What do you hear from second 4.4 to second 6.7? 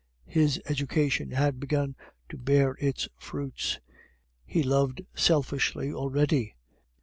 he loved selfishly already.